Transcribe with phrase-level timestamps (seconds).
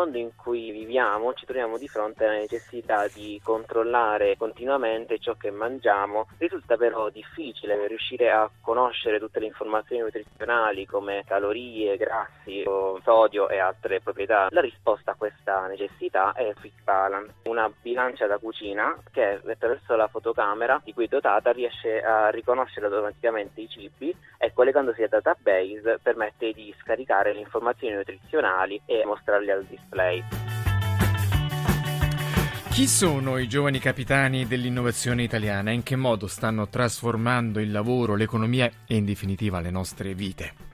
[0.00, 5.50] Mondo in cui viviamo ci troviamo di fronte alla necessità di controllare continuamente ciò che
[5.50, 6.26] mangiamo.
[6.38, 12.64] Risulta però difficile riuscire a conoscere tutte le informazioni nutrizionali come calorie, grassi,
[13.02, 14.48] sodio e altre proprietà.
[14.50, 20.08] La risposta a questa necessità è Fit Balance, una bilancia da cucina che attraverso la
[20.08, 25.98] fotocamera di cui è dotata riesce a riconoscere automaticamente i cibi e collegandosi al database
[26.02, 30.22] permette di scaricare le informazioni nutrizionali e mostrarle al display.
[32.70, 38.14] Chi sono i giovani capitani dell'innovazione italiana e in che modo stanno trasformando il lavoro,
[38.14, 40.69] l'economia e in definitiva le nostre vite?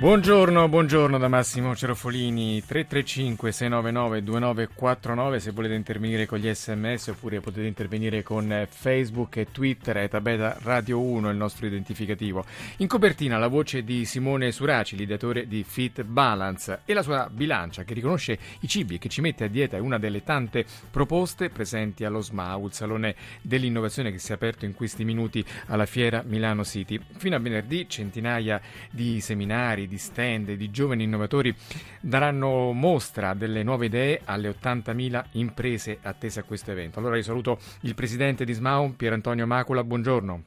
[0.00, 7.40] Buongiorno, buongiorno da Massimo Cerofolini, 335 699 2949 se volete intervenire con gli sms oppure
[7.40, 12.44] potete intervenire con Facebook e Twitter, etabeta Radio 1 il nostro identificativo.
[12.76, 17.82] In copertina la voce di Simone Suraci, l'ideatore di Fit Balance e la sua bilancia
[17.82, 21.50] che riconosce i cibi e che ci mette a dieta è una delle tante proposte
[21.50, 26.22] presenti allo SMAU, il salone dell'innovazione che si è aperto in questi minuti alla Fiera
[26.24, 27.00] Milano City.
[27.16, 28.60] Fino a venerdì centinaia
[28.92, 31.54] di seminari, di stand, di giovani innovatori
[32.00, 36.98] daranno mostra delle nuove idee alle 80.000 imprese attese a questo evento.
[36.98, 40.42] Allora io saluto il presidente di SMAU, Pier Antonio Macula, buongiorno.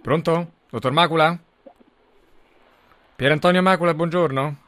[0.00, 0.52] Pronto?
[0.70, 1.38] Dottor Macula?
[3.16, 4.67] Pier Antonio Macula, buongiorno.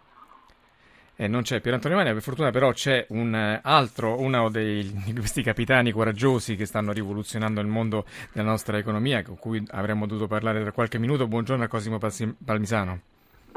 [1.20, 4.90] Eh, non c'è Pier Antonio Mania, per fortuna però c'è un eh, altro, uno dei,
[5.04, 10.06] di questi capitani coraggiosi che stanno rivoluzionando il mondo della nostra economia, con cui avremmo
[10.06, 11.28] dovuto parlare tra qualche minuto.
[11.28, 13.09] Buongiorno a Cosimo Palmisano.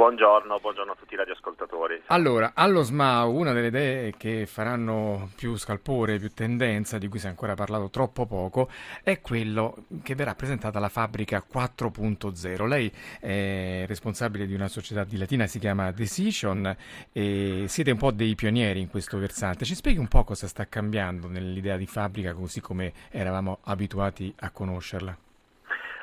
[0.04, 2.02] Buongiorno, buongiorno a tutti i radioascoltatori.
[2.08, 7.28] Allora, allo SMAU una delle idee che faranno più scalpore, più tendenza, di cui si
[7.28, 8.70] è ancora parlato troppo poco,
[9.02, 12.68] è quello che verrà presentata la fabbrica 4.0.
[12.68, 12.92] Lei
[13.22, 16.76] è responsabile di una società di Latina, si chiama Decision,
[17.14, 19.64] e siete un po' dei pionieri in questo versante.
[19.64, 24.50] Ci spieghi un po' cosa sta cambiando nell'idea di fabbrica così come eravamo abituati a
[24.50, 25.18] conoscerla?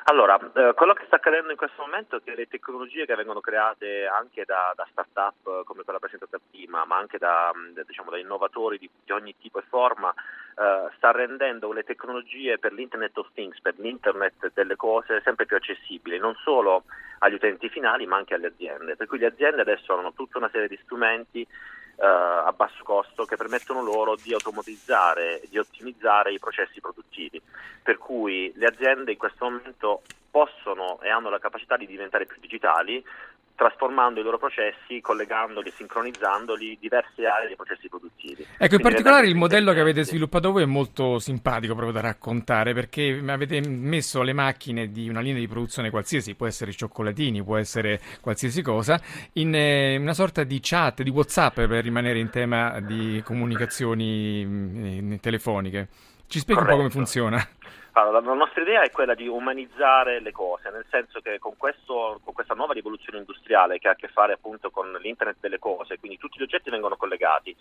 [0.05, 3.39] Allora, eh, quello che sta accadendo in questo momento è che le tecnologie che vengono
[3.39, 7.51] create anche da, da start-up come quella presentata prima, ma anche da,
[7.85, 12.73] diciamo, da innovatori di, di, ogni tipo e forma, eh, sta rendendo le tecnologie per
[12.73, 16.85] l'Internet of Things, per l'Internet delle cose, sempre più accessibili, non solo
[17.19, 18.95] agli utenti finali, ma anche alle aziende.
[18.95, 21.47] Per cui le aziende adesso hanno tutta una serie di strumenti eh,
[22.01, 27.41] a basso costo che permettono loro di automatizzare, di ottimizzare i processi produttivi.
[27.83, 32.37] Per cui le aziende in questo momento possono e hanno la capacità di diventare più
[32.39, 33.03] digitali
[33.61, 38.41] trasformando i loro processi, collegandoli, sincronizzandoli diverse aree dei processi produttivi.
[38.41, 42.01] Ecco, Quindi in particolare il modello che avete sviluppato voi è molto simpatico proprio da
[42.01, 47.43] raccontare, perché avete messo le macchine di una linea di produzione qualsiasi, può essere cioccolatini,
[47.43, 48.99] può essere qualsiasi cosa,
[49.33, 55.19] in eh, una sorta di chat, di WhatsApp per rimanere in tema di comunicazioni mh,
[55.19, 55.87] telefoniche.
[56.25, 57.47] Ci spieghi un po' come funziona?
[57.93, 62.21] Allora, la nostra idea è quella di umanizzare le cose, nel senso che con, questo,
[62.23, 65.99] con, questa nuova rivoluzione industriale che ha a che fare appunto con l'internet delle cose,
[65.99, 67.53] quindi tutti gli oggetti vengono collegati,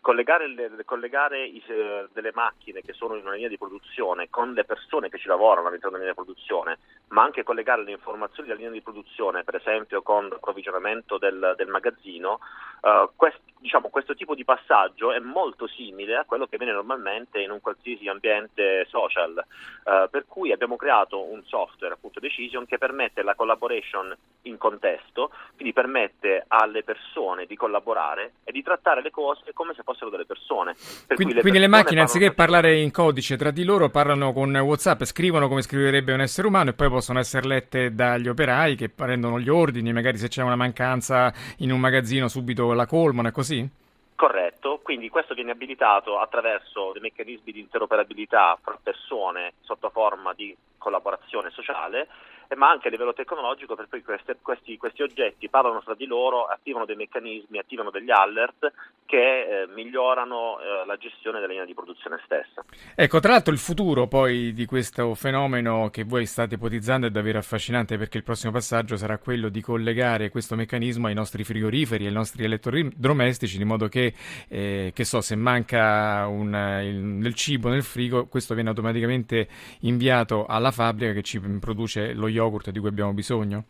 [0.00, 4.52] collegare, le, collegare i, eh, delle macchine che sono in una linea di produzione con
[4.52, 6.78] le persone che ci lavorano all'interno della linea di produzione,
[7.08, 11.68] ma anche collegare le informazioni della linea di produzione, per esempio con l'approvvigionamento del, del
[11.68, 12.38] magazzino,
[12.80, 17.40] uh, quest, diciamo, questo tipo di passaggio è molto simile a quello che avviene normalmente
[17.40, 19.44] in un qualsiasi ambiente social.
[19.84, 24.14] Uh, per cui abbiamo creato un software, appunto Decision, che permette la collaboration
[24.48, 29.82] in contesto, quindi permette alle persone di collaborare e di trattare le cose come se
[29.82, 30.74] fossero delle persone.
[31.06, 34.54] Per quindi, le, quindi le macchine, anziché parlare in codice tra di loro, parlano con
[34.54, 38.88] WhatsApp, scrivono come scriverebbe un essere umano e poi possono essere lette dagli operai che
[38.88, 43.32] prendono gli ordini, magari se c'è una mancanza in un magazzino subito la colmano e
[43.32, 43.68] così?
[44.14, 50.56] Corretto, quindi questo viene abilitato attraverso dei meccanismi di interoperabilità fra persone sotto forma di
[50.76, 52.08] collaborazione sociale
[52.56, 56.46] ma anche a livello tecnologico per cui queste, questi, questi, oggetti parlano fra di loro,
[56.46, 58.72] attivano dei meccanismi, attivano degli alert
[59.04, 62.64] che eh, migliorano eh, la gestione della linea di produzione stessa.
[62.94, 67.38] Ecco, tra l'altro il futuro poi di questo fenomeno che voi state ipotizzando è davvero
[67.38, 72.12] affascinante perché il prossimo passaggio sarà quello di collegare questo meccanismo ai nostri frigoriferi, ai
[72.12, 74.14] nostri elettrodomestici, di modo che,
[74.48, 79.48] eh, che so, se manca un, il, del cibo nel frigo, questo viene automaticamente
[79.80, 82.37] inviato alla fabbrica che ci produce lo yogurt
[82.70, 83.64] di cui abbiamo bisogno?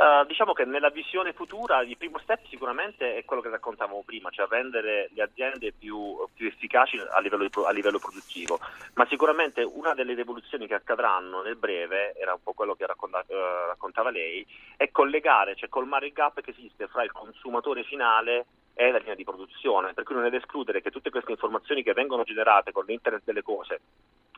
[0.00, 4.30] Uh, diciamo che nella visione futura il primo step sicuramente è quello che raccontavamo prima,
[4.30, 8.58] cioè rendere le aziende più, più efficaci a livello, di, a livello, produttivo,
[8.94, 13.22] ma sicuramente una delle rivoluzioni che accadranno nel breve, era un po' quello che racconta,
[13.26, 14.46] uh, raccontava lei,
[14.78, 18.46] è collegare, cioè colmare il gap che esiste fra il consumatore finale
[18.80, 21.82] e la linea di produzione, per cui non è da escludere che tutte queste informazioni
[21.82, 23.80] che vengono generate con l'internet delle cose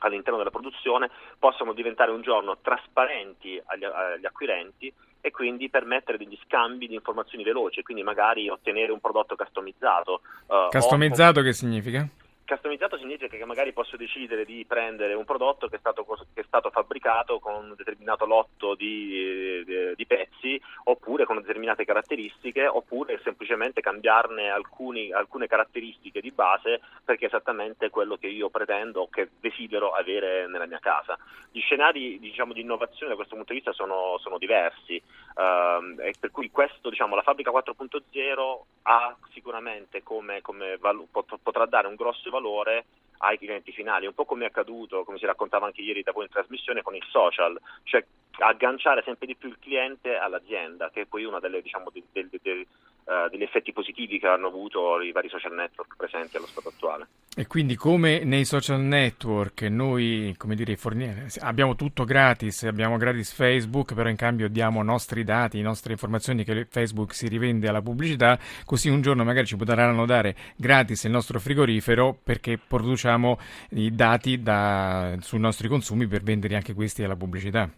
[0.01, 6.37] all'interno della produzione possano diventare un giorno trasparenti agli, agli acquirenti e quindi permettere degli
[6.45, 10.23] scambi di informazioni veloci, quindi magari ottenere un prodotto customizzato.
[10.49, 11.43] Uh, customizzato o...
[11.45, 12.05] che significa?
[12.45, 16.05] Customizzato significa che magari posso decidere di prendere un prodotto che è stato,
[16.35, 21.85] che è stato fabbricato con un determinato lotto di, di, di, pezzi oppure con determinate
[21.85, 28.51] caratteristiche oppure semplicemente cambiarne alcuni, alcune caratteristiche di base perché è esattamente quello che io
[28.51, 31.17] pretendo o che desidero avere nella mia casa.
[31.51, 35.01] Gli scenari diciamo, di innovazione da questo punto di vista sono, sono diversi
[35.35, 41.09] uh, e per cui questo, diciamo, la fabbrica 4.0 ha sicuramente come, come valu-
[41.43, 42.85] potrà dare un grosso valore
[43.19, 46.25] ai clienti finali, un po' come è accaduto, come si raccontava anche ieri da voi
[46.25, 48.05] in trasmissione, con il social, cioè
[48.39, 52.67] agganciare sempre di più il cliente all'azienda, che è poi uno diciamo, de, de, de,
[53.05, 57.07] uh, degli effetti positivi che hanno avuto i vari social network presenti allo stato attuale.
[57.35, 63.95] E quindi come nei social network noi, dire, forniere, abbiamo tutto gratis, abbiamo gratis Facebook,
[63.95, 67.81] però in cambio diamo i nostri dati, le nostre informazioni che Facebook si rivende alla
[67.81, 73.39] pubblicità, così un giorno magari ci potranno dare gratis il nostro frigorifero perché produciamo
[73.71, 77.71] i dati da, sui nostri consumi per vendere anche questi alla pubblicità.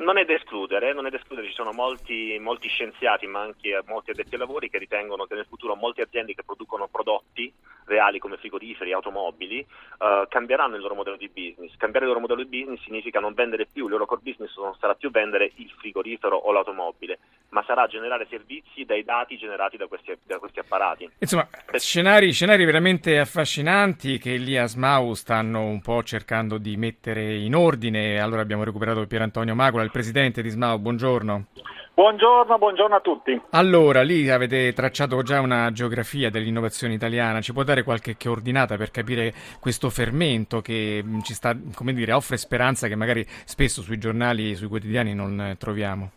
[0.00, 3.82] Non è da escludere, non è da escludere, ci sono molti, molti, scienziati ma anche
[3.86, 7.52] molti addetti ai lavori che ritengono che nel futuro molte aziende che producono prodotti
[7.90, 9.66] reali come frigoriferi, automobili,
[9.98, 11.76] uh, cambieranno il loro modello di business.
[11.76, 14.74] Cambiare il loro modello di business significa non vendere più, il loro core business non
[14.78, 17.18] sarà più vendere il frigorifero o l'automobile,
[17.50, 21.10] ma sarà generare servizi dai dati generati da questi, da questi apparati.
[21.18, 27.34] Insomma, scenari, scenari, veramente affascinanti che lì a SMAU stanno un po' cercando di mettere
[27.34, 28.20] in ordine.
[28.20, 31.46] Allora abbiamo recuperato Pier Antonio Magola, il presidente di SMAU, buongiorno.
[31.92, 33.38] Buongiorno, buongiorno a tutti.
[33.50, 38.90] Allora, lì avete tracciato già una geografia dell'innovazione italiana, ci può dare qualche coordinata per
[38.90, 43.98] capire questo fermento che mm, ci sta, come dire, offre speranza che magari spesso sui
[43.98, 46.12] giornali, sui quotidiani non troviamo?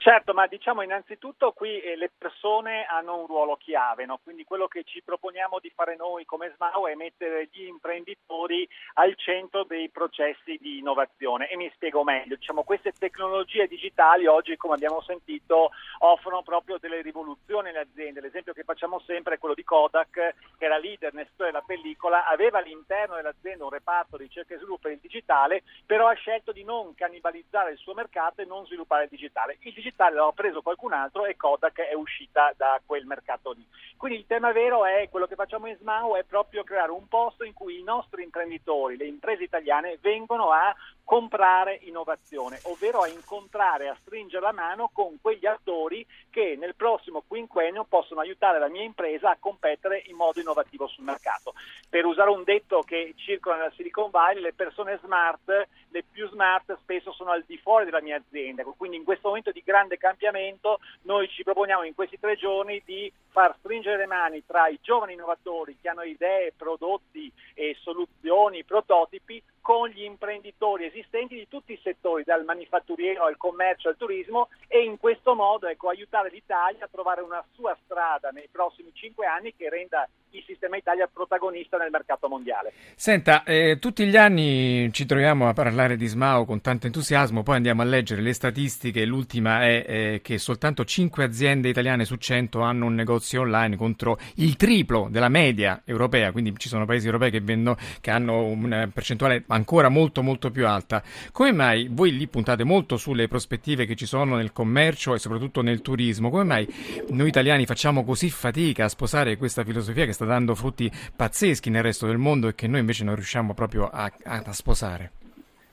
[0.00, 4.20] Certo, ma diciamo innanzitutto qui eh, le persone hanno un ruolo chiave, no?
[4.22, 9.16] quindi quello che ci proponiamo di fare noi come SMAU è mettere gli imprenditori al
[9.16, 14.74] centro dei processi di innovazione e mi spiego meglio, diciamo, queste tecnologie digitali oggi come
[14.74, 19.64] abbiamo sentito offrono proprio delle rivoluzioni alle aziende, l'esempio che facciamo sempre è quello di
[19.64, 24.54] Kodak che era leader nel settore della pellicola, aveva all'interno dell'azienda un reparto di ricerca
[24.54, 28.64] e sviluppo il digitale, però ha scelto di non cannibalizzare il suo mercato e non
[28.64, 29.56] sviluppare il digitale.
[29.62, 33.66] Il digitale digitale l'ha preso qualcun altro e Kodak è uscita da quel mercato lì.
[33.96, 37.42] Quindi il tema vero è quello che facciamo in SMAU è proprio creare un posto
[37.42, 40.72] in cui i nostri imprenditori, le imprese italiane vengono a
[41.08, 47.24] comprare innovazione, ovvero a incontrare, a stringere la mano con quegli attori che nel prossimo
[47.26, 51.54] quinquennio possono aiutare la mia impresa a competere in modo innovativo sul mercato.
[51.88, 56.76] Per usare un detto che circola nella Silicon Valley, le persone smart, le più smart
[56.82, 60.78] spesso sono al di fuori della mia azienda, quindi in questo momento di grande cambiamento
[61.04, 65.14] noi ci proponiamo in questi tre giorni di far stringere le mani tra i giovani
[65.14, 71.80] innovatori che hanno idee, prodotti e soluzioni, prototipi con gli imprenditori esistenti di tutti i
[71.82, 76.88] settori, dal manifatturiero al commercio al turismo e in questo modo ecco, aiutare l'Italia a
[76.90, 81.90] trovare una sua strada nei prossimi cinque anni che renda il sistema Italia protagonista nel
[81.90, 82.72] mercato mondiale.
[82.94, 87.56] Senta, eh, tutti gli anni ci troviamo a parlare di SMAO con tanto entusiasmo, poi
[87.56, 92.60] andiamo a leggere le statistiche, l'ultima è eh, che soltanto 5 aziende italiane su 100
[92.60, 97.30] hanno un negozio online contro il triplo della media europea, quindi ci sono paesi europei
[97.30, 101.02] che, vendono, che hanno una percentuale ancora molto molto più alta.
[101.32, 105.62] Come mai voi lì puntate molto sulle prospettive che ci sono nel commercio e soprattutto
[105.62, 106.30] nel turismo?
[106.30, 106.68] Come mai
[107.08, 111.84] noi italiani facciamo così fatica a sposare questa filosofia che sta dando frutti pazzeschi nel
[111.84, 115.12] resto del mondo e che noi invece non riusciamo proprio a, a, sposare?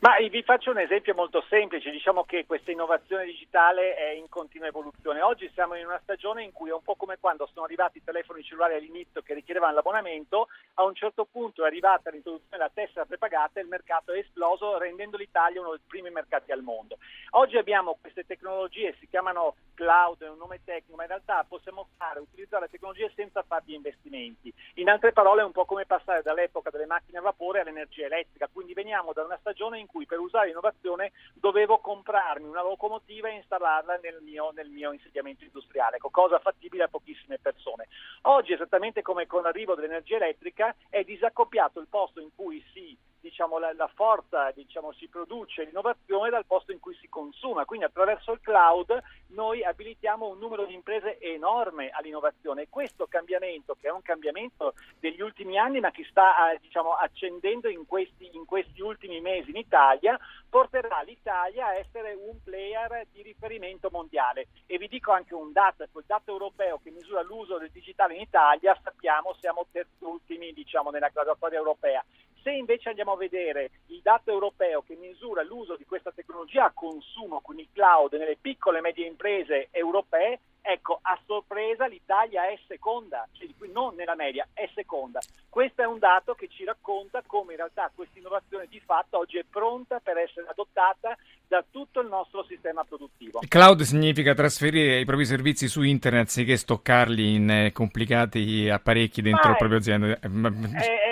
[0.06, 4.68] Ma vi faccio un esempio molto semplice, diciamo che questa innovazione digitale è in continua
[4.68, 5.24] evoluzione.
[5.24, 8.04] Oggi siamo in una stagione in cui è un po' come quando sono arrivati i
[8.04, 13.06] telefoni cellulari all'inizio che richiedevano l'abbonamento, a un certo punto è arrivata l'introduzione della tessera
[13.06, 17.00] prepagata e il mercato è esploso rendendo l'Italia uno dei primi mercati al mondo.
[17.32, 21.88] Oggi abbiamo queste tecnologie, si chiamano cloud, è un nome tecnico, ma in realtà possiamo
[21.98, 24.54] fare, utilizzare le tecnologie senza fargli investimenti.
[24.76, 28.48] In altre parole è un po' come passare dall'epoca delle macchine a vapore all'energia elettrica,
[28.54, 33.30] quindi veniamo da una stagione in cui cui per usare l'innovazione dovevo comprarmi una locomotiva
[33.30, 37.88] e installarla nel mio, nel mio insediamento industriale, ecco, cosa fattibile a pochissime persone.
[38.24, 43.58] Oggi, esattamente come con l'arrivo dell'energia elettrica, è disaccoppiato il posto in cui si diciamo,
[43.58, 47.66] la, la, forza diciamo, si produce l'innovazione dal posto in cui si consuma.
[47.66, 53.76] Quindi attraverso il cloud noi abilitiamo un numero di imprese enorme all'innovazione e questo cambiamento,
[53.80, 58.46] che è un cambiamento degli ultimi anni ma che sta diciamo, accendendo in questi, in
[58.46, 64.48] questi ultimi mesi in Italia, porterà l'Italia a essere un player di riferimento mondiale.
[64.68, 68.22] E vi dico anche un dato, quel dato europeo che misura l'uso del digitale in
[68.22, 72.04] Italia, sappiamo siamo terzultimi diciamo, nella graduatoria europea.
[72.46, 76.72] Se invece andiamo a vedere il dato europeo che misura l'uso di questa tecnologia a
[76.72, 82.60] consumo, quindi il cloud, nelle piccole e medie imprese europee, ecco, a sorpresa l'Italia è
[82.68, 85.20] seconda, cioè non nella media, è seconda.
[85.50, 89.38] Questo è un dato che ci racconta come in realtà questa innovazione di fatto oggi
[89.38, 93.40] è pronta per essere adottata da tutto il nostro sistema produttivo.
[93.48, 99.50] Cloud significa trasferire i propri servizi su internet anziché stoccarli in eh, complicati apparecchi dentro
[99.50, 100.20] la propria azienda.
[100.20, 101.05] È, è, è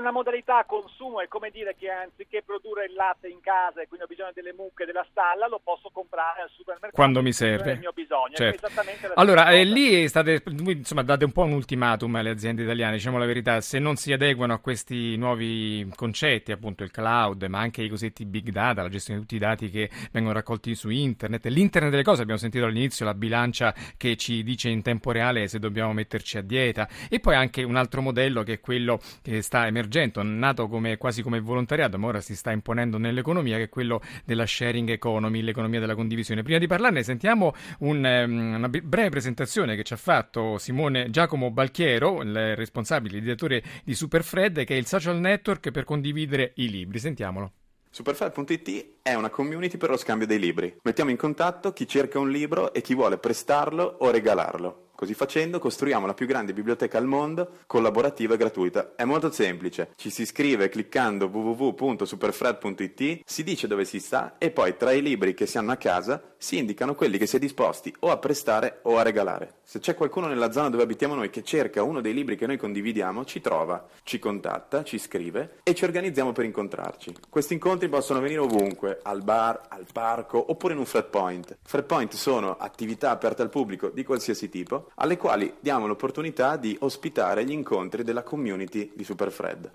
[0.00, 3.86] una modalità a consumo, è come dire che anziché produrre il latte in casa e
[3.86, 7.76] quindi ho bisogno delle mucche della stalla, lo posso comprare al supermercato quando mi serve.
[7.76, 8.34] Mio bisogno.
[8.34, 8.68] Certo.
[9.14, 13.26] allora, eh, lì state, insomma, date un po' un ultimatum alle aziende italiane, diciamo la
[13.26, 17.88] verità, se non si adeguano a questi nuovi concetti, appunto il cloud, ma anche i
[17.88, 21.90] cosiddetti big data, la gestione di tutti i dati che vengono raccolti su internet, l'internet
[21.90, 25.92] delle cose, abbiamo sentito all'inizio la bilancia che ci dice in tempo reale se dobbiamo
[25.92, 29.89] metterci a dieta e poi anche un altro modello che è quello che sta emergendo
[29.90, 34.00] emergente, nato come, quasi come volontariato, ma ora si sta imponendo nell'economia, che è quello
[34.24, 36.42] della sharing economy, l'economia della condivisione.
[36.42, 41.50] Prima di parlarne sentiamo un, um, una breve presentazione che ci ha fatto Simone Giacomo
[41.50, 46.70] Balchiero, il responsabile, il direttore di Superfred, che è il social network per condividere i
[46.70, 46.98] libri.
[46.98, 47.52] Sentiamolo.
[47.92, 50.76] Superfred.it è una community per lo scambio dei libri.
[50.82, 54.89] Mettiamo in contatto chi cerca un libro e chi vuole prestarlo o regalarlo.
[55.00, 58.92] Così facendo costruiamo la più grande biblioteca al mondo, collaborativa e gratuita.
[58.96, 64.76] È molto semplice, ci si iscrive cliccando www.superfred.it, si dice dove si sta e poi
[64.76, 67.94] tra i libri che si hanno a casa si indicano quelli che si è disposti
[68.00, 69.60] o a prestare o a regalare.
[69.62, 72.58] Se c'è qualcuno nella zona dove abitiamo noi che cerca uno dei libri che noi
[72.58, 77.14] condividiamo, ci trova, ci contatta, ci scrive e ci organizziamo per incontrarci.
[77.30, 81.56] Questi incontri possono venire ovunque, al bar, al parco oppure in un flat point.
[81.62, 86.76] Flat point sono attività aperte al pubblico di qualsiasi tipo alle quali diamo l'opportunità di
[86.80, 89.70] ospitare gli incontri della community di Superfred.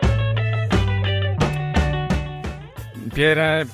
[3.12, 3.66] Pier,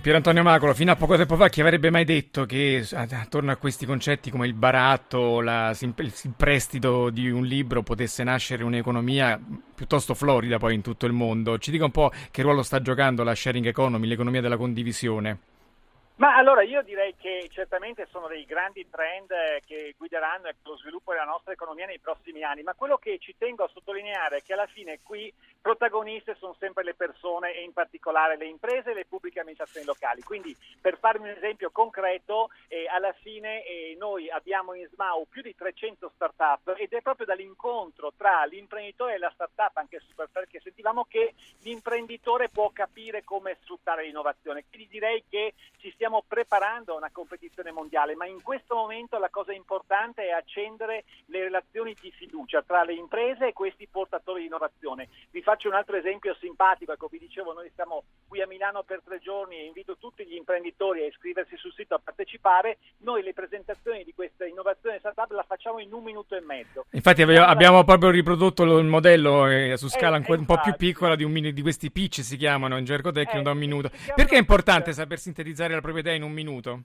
[0.00, 3.56] Pier, Antonio Macolo, fino a poco tempo fa chi avrebbe mai detto che attorno a
[3.56, 5.94] questi concetti come il baratto, la, il
[6.36, 9.40] prestito di un libro potesse nascere un'economia
[9.74, 11.58] piuttosto florida poi in tutto il mondo?
[11.58, 15.38] Ci dica un po' che ruolo sta giocando la sharing economy, l'economia della condivisione.
[16.16, 21.10] Ma allora io direi che certamente sono dei grandi trend eh, che guideranno lo sviluppo
[21.10, 24.52] della nostra economia nei prossimi anni, ma quello che ci tengo a sottolineare è che
[24.52, 25.32] alla fine qui
[25.64, 30.20] protagoniste sono sempre le persone e in particolare le imprese e le pubbliche amministrazioni locali.
[30.20, 35.40] Quindi per farmi un esempio concreto, eh, alla fine eh, noi abbiamo in SMAU più
[35.40, 40.60] di 300 start-up ed è proprio dall'incontro tra l'imprenditore e la start-up, anche super, perché
[40.60, 44.66] sentivamo che l'imprenditore può capire come sfruttare l'innovazione.
[44.68, 49.54] Quindi direi che ci stiamo preparando una competizione mondiale, ma in questo momento la cosa
[49.54, 55.08] importante è accendere le relazioni di fiducia tra le imprese e questi portatori di innovazione.
[55.30, 59.00] Vi faccio un altro esempio simpatico, ecco vi dicevo noi siamo qui a Milano per
[59.04, 63.32] tre giorni e invito tutti gli imprenditori a iscriversi sul sito a partecipare, noi le
[63.32, 66.86] presentazioni di questa innovazione startup la facciamo in un minuto e mezzo.
[66.90, 71.14] Infatti abbiamo, abbiamo proprio riprodotto il modello eh, su scala eh, un po' più piccola
[71.14, 73.90] di, un, di, questi pitch si chiamano in gergo tecnico eh, da un minuto.
[74.14, 76.82] Perché è importante saper sintetizzare la propria idea in un minuto?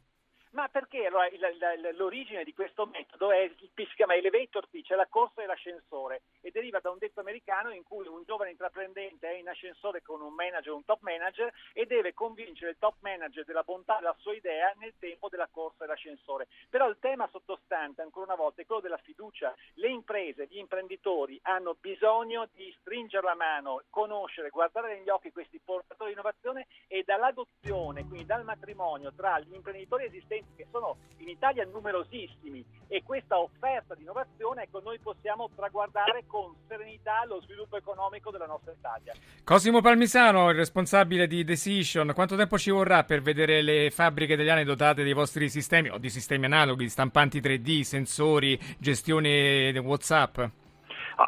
[0.72, 5.08] Perché allora, il, il, l'origine di questo metodo è, si chiama elevator pitch, è la
[5.08, 9.50] corsa dell'ascensore e deriva da un detto americano in cui un giovane intraprendente è in
[9.50, 13.98] ascensore con un manager, un top manager e deve convincere il top manager della bontà
[13.98, 16.48] della sua idea nel tempo della corsa dell'ascensore.
[16.70, 19.54] Però il tema sottostante, ancora una volta, è quello della fiducia.
[19.76, 25.60] Le imprese, gli imprenditori hanno bisogno di stringere la mano, conoscere, guardare negli occhi questi
[25.64, 31.30] portatori di innovazione e dall'adozione, quindi dal matrimonio tra gli imprenditori esistenti che sono in
[31.30, 37.78] Italia numerosissimi e questa offerta di innovazione ecco, noi possiamo traguardare con serenità lo sviluppo
[37.78, 39.14] economico della nostra Italia.
[39.46, 44.66] Cosimo Palmisano, il responsabile di Decision, quanto tempo ci vorrà per vedere le fabbriche italiane
[44.66, 50.40] dotate dei vostri sistemi o di sistemi analoghi, stampanti 3D, sensori, gestione WhatsApp?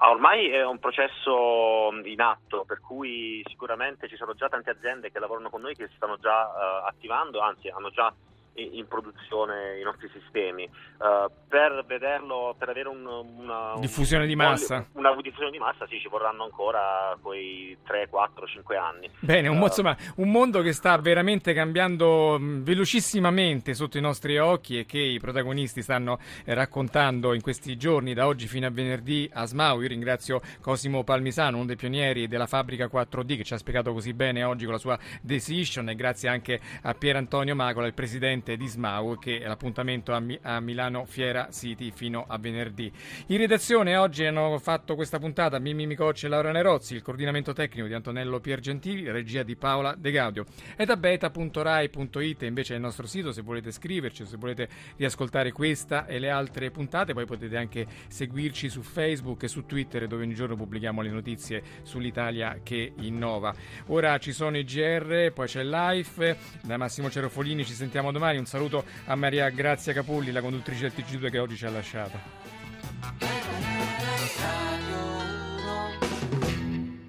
[0.04, 5.20] Ormai è un processo in atto, per cui sicuramente ci sono già tante aziende che
[5.20, 8.14] lavorano con noi che si stanno già uh, attivando, anzi hanno già
[8.56, 10.70] in produzione i nostri sistemi.
[10.98, 15.88] Uh, per vederlo, per avere un, una diffusione un, di massa, una diffusione di massa,
[15.88, 19.10] sì, ci vorranno ancora quei 3, 4, 5 anni.
[19.20, 24.80] Bene, un, uh, insomma, un mondo che sta veramente cambiando velocissimamente sotto i nostri occhi
[24.80, 29.30] e che i protagonisti stanno eh, raccontando in questi giorni, da oggi fino a venerdì
[29.34, 29.82] a Smau.
[29.82, 34.14] Io ringrazio Cosimo Palmisano, uno dei pionieri della fabbrica 4D, che ci ha spiegato così
[34.14, 38.41] bene oggi con la sua decision, e grazie anche a Pier Antonio Macola, il presidente
[38.42, 42.92] presidente di SMAU che è l'appuntamento a, Mi- a, Milano Fiera City fino a venerdì.
[43.28, 47.88] In redazione oggi hanno fatto questa puntata Mimmi Micocci e Laura Nerozzi, il coordinamento tecnico
[47.88, 50.46] di Antonello Piergentili, regia di Paola De Gaudio.
[50.76, 54.68] È da beta.rai.it invece è il nostro sito se volete scriverci, se volete
[54.98, 60.08] riascoltare questa e le altre puntate, poi potete anche seguirci su Facebook e su Twitter
[60.08, 63.54] dove ogni giorno pubblichiamo le notizie sull'Italia che innova.
[63.88, 68.38] Ora ci sono i GR, poi c'è Life, da Massimo Cerofolini ci sentiamo domani domani.
[68.38, 72.20] Un saluto a Maria Grazia Capulli, la conduttrice del TG2 che oggi ci ha lasciato.